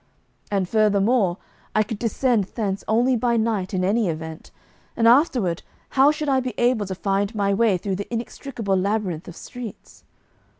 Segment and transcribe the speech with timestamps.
[0.49, 1.37] And, furthermore,
[1.75, 4.49] I could descend thence only by night in any event,
[4.97, 9.27] and afterward how should I be able to find my way through the inextricable labyrinth
[9.27, 10.03] of streets?